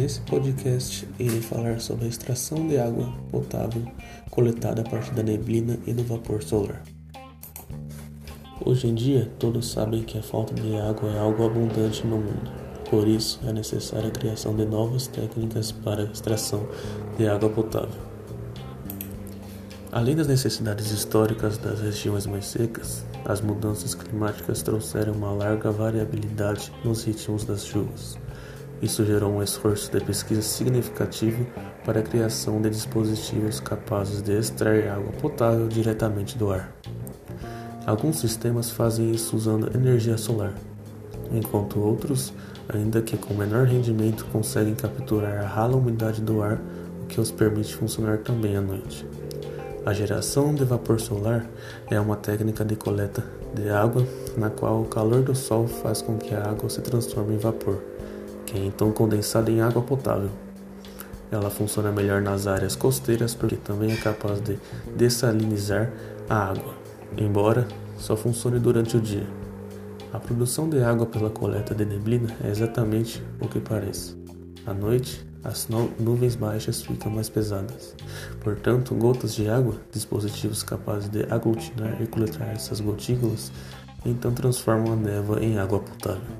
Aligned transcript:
Nesse 0.00 0.22
podcast, 0.22 1.06
irei 1.18 1.42
falar 1.42 1.78
sobre 1.78 2.06
a 2.06 2.08
extração 2.08 2.66
de 2.66 2.78
água 2.78 3.12
potável 3.30 3.82
coletada 4.30 4.80
a 4.80 4.84
partir 4.88 5.12
da 5.12 5.22
neblina 5.22 5.78
e 5.86 5.92
do 5.92 6.02
vapor 6.02 6.42
solar. 6.42 6.82
Hoje 8.64 8.86
em 8.86 8.94
dia, 8.94 9.30
todos 9.38 9.70
sabem 9.70 10.02
que 10.02 10.16
a 10.16 10.22
falta 10.22 10.54
de 10.54 10.74
água 10.74 11.10
é 11.10 11.18
algo 11.18 11.44
abundante 11.44 12.06
no 12.06 12.16
mundo. 12.16 12.50
Por 12.88 13.06
isso, 13.06 13.40
é 13.46 13.52
necessária 13.52 14.08
a 14.08 14.10
criação 14.10 14.56
de 14.56 14.64
novas 14.64 15.06
técnicas 15.06 15.70
para 15.70 16.00
a 16.00 16.06
extração 16.10 16.66
de 17.18 17.28
água 17.28 17.50
potável. 17.50 18.00
Além 19.92 20.16
das 20.16 20.28
necessidades 20.28 20.92
históricas 20.92 21.58
das 21.58 21.78
regiões 21.78 22.24
mais 22.24 22.46
secas, 22.46 23.04
as 23.26 23.42
mudanças 23.42 23.94
climáticas 23.94 24.62
trouxeram 24.62 25.12
uma 25.12 25.32
larga 25.32 25.70
variabilidade 25.70 26.72
nos 26.82 27.04
ritmos 27.04 27.44
das 27.44 27.66
chuvas. 27.66 28.16
Isso 28.82 29.04
gerou 29.04 29.30
um 29.30 29.42
esforço 29.42 29.92
de 29.92 30.02
pesquisa 30.02 30.40
significativo 30.40 31.46
para 31.84 32.00
a 32.00 32.02
criação 32.02 32.62
de 32.62 32.70
dispositivos 32.70 33.60
capazes 33.60 34.22
de 34.22 34.32
extrair 34.32 34.88
água 34.88 35.12
potável 35.20 35.68
diretamente 35.68 36.38
do 36.38 36.50
ar. 36.50 36.72
Alguns 37.84 38.20
sistemas 38.20 38.70
fazem 38.70 39.10
isso 39.10 39.36
usando 39.36 39.74
energia 39.76 40.16
solar, 40.16 40.54
enquanto 41.30 41.78
outros, 41.78 42.32
ainda 42.68 43.02
que 43.02 43.18
com 43.18 43.34
menor 43.34 43.66
rendimento, 43.66 44.24
conseguem 44.32 44.74
capturar 44.74 45.44
a 45.44 45.46
rala 45.46 45.76
umidade 45.76 46.22
do 46.22 46.42
ar, 46.42 46.58
o 47.02 47.06
que 47.06 47.20
os 47.20 47.30
permite 47.30 47.74
funcionar 47.74 48.18
também 48.18 48.56
à 48.56 48.62
noite. 48.62 49.06
A 49.84 49.92
geração 49.92 50.54
de 50.54 50.64
vapor 50.64 51.00
solar 51.00 51.46
é 51.90 52.00
uma 52.00 52.16
técnica 52.16 52.64
de 52.64 52.76
coleta 52.76 53.24
de 53.54 53.68
água 53.68 54.06
na 54.36 54.48
qual 54.48 54.82
o 54.82 54.86
calor 54.86 55.22
do 55.22 55.34
sol 55.34 55.66
faz 55.66 56.00
com 56.00 56.16
que 56.16 56.34
a 56.34 56.48
água 56.48 56.68
se 56.70 56.80
transforme 56.80 57.34
em 57.34 57.38
vapor 57.38 57.82
que 58.50 58.58
é 58.58 58.64
então 58.64 58.90
condensada 58.90 59.48
em 59.48 59.60
água 59.60 59.80
potável. 59.80 60.30
Ela 61.30 61.48
funciona 61.48 61.92
melhor 61.92 62.20
nas 62.20 62.48
áreas 62.48 62.74
costeiras 62.74 63.32
porque 63.32 63.54
também 63.54 63.92
é 63.92 63.96
capaz 63.96 64.40
de 64.40 64.58
dessalinizar 64.96 65.92
a 66.28 66.50
água, 66.50 66.74
embora 67.16 67.68
só 67.96 68.16
funcione 68.16 68.58
durante 68.58 68.96
o 68.96 69.00
dia. 69.00 69.26
A 70.12 70.18
produção 70.18 70.68
de 70.68 70.82
água 70.82 71.06
pela 71.06 71.30
coleta 71.30 71.72
de 71.72 71.84
neblina 71.84 72.34
é 72.42 72.50
exatamente 72.50 73.22
o 73.40 73.46
que 73.46 73.60
parece. 73.60 74.16
À 74.66 74.74
noite, 74.74 75.24
as 75.44 75.68
nuvens 76.00 76.34
baixas 76.34 76.82
ficam 76.82 77.12
mais 77.12 77.28
pesadas. 77.28 77.94
Portanto, 78.40 78.92
gotas 78.96 79.36
de 79.36 79.48
água, 79.48 79.76
dispositivos 79.92 80.64
capazes 80.64 81.08
de 81.08 81.22
aglutinar 81.32 82.02
e 82.02 82.08
coletar 82.08 82.48
essas 82.48 82.80
gotículas, 82.80 83.52
então 84.04 84.32
transformam 84.32 84.94
a 84.94 84.96
névoa 84.96 85.40
em 85.40 85.56
água 85.56 85.78
potável. 85.78 86.39